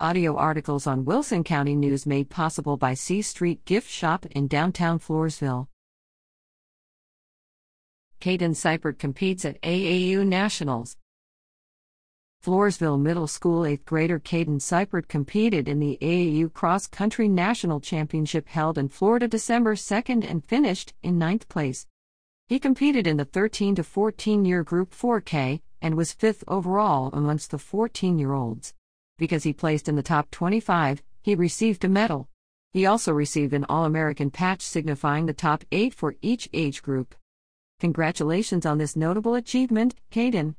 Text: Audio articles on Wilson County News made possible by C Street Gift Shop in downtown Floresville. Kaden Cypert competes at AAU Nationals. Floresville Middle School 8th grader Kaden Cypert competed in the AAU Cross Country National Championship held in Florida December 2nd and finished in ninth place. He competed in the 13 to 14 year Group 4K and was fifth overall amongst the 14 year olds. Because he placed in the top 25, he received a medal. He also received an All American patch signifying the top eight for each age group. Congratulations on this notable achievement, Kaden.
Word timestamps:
Audio 0.00 0.34
articles 0.34 0.88
on 0.88 1.04
Wilson 1.04 1.44
County 1.44 1.76
News 1.76 2.04
made 2.04 2.28
possible 2.28 2.76
by 2.76 2.94
C 2.94 3.22
Street 3.22 3.64
Gift 3.64 3.88
Shop 3.88 4.26
in 4.26 4.48
downtown 4.48 4.98
Floresville. 4.98 5.68
Kaden 8.20 8.56
Cypert 8.56 8.98
competes 8.98 9.44
at 9.44 9.62
AAU 9.62 10.26
Nationals. 10.26 10.96
Floresville 12.44 13.00
Middle 13.00 13.28
School 13.28 13.62
8th 13.62 13.84
grader 13.84 14.18
Kaden 14.18 14.58
Cypert 14.58 15.06
competed 15.06 15.68
in 15.68 15.78
the 15.78 15.96
AAU 16.02 16.52
Cross 16.52 16.88
Country 16.88 17.28
National 17.28 17.78
Championship 17.78 18.48
held 18.48 18.78
in 18.78 18.88
Florida 18.88 19.28
December 19.28 19.76
2nd 19.76 20.28
and 20.28 20.44
finished 20.44 20.92
in 21.04 21.18
ninth 21.18 21.48
place. 21.48 21.86
He 22.48 22.58
competed 22.58 23.06
in 23.06 23.16
the 23.16 23.24
13 23.24 23.76
to 23.76 23.84
14 23.84 24.44
year 24.44 24.64
Group 24.64 24.92
4K 24.92 25.60
and 25.80 25.94
was 25.96 26.12
fifth 26.12 26.42
overall 26.48 27.10
amongst 27.12 27.52
the 27.52 27.58
14 27.58 28.18
year 28.18 28.32
olds. 28.32 28.74
Because 29.16 29.44
he 29.44 29.52
placed 29.52 29.88
in 29.88 29.96
the 29.96 30.02
top 30.02 30.30
25, 30.30 31.02
he 31.22 31.34
received 31.34 31.84
a 31.84 31.88
medal. 31.88 32.28
He 32.72 32.86
also 32.86 33.12
received 33.12 33.52
an 33.52 33.64
All 33.68 33.84
American 33.84 34.30
patch 34.30 34.60
signifying 34.60 35.26
the 35.26 35.32
top 35.32 35.64
eight 35.70 35.94
for 35.94 36.16
each 36.20 36.48
age 36.52 36.82
group. 36.82 37.14
Congratulations 37.78 38.66
on 38.66 38.78
this 38.78 38.96
notable 38.96 39.34
achievement, 39.34 39.94
Kaden. 40.10 40.56